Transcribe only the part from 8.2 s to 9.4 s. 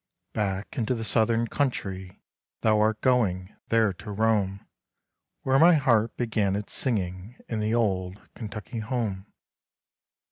Kentucky home.